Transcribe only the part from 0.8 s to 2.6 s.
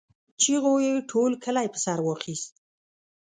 يې ټول کلی په سر واخيست.